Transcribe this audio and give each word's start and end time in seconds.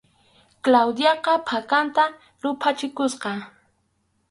Claudiaqa 0.63 1.33
phakanta 1.47 2.03
ruphachikusqa. 2.41 3.31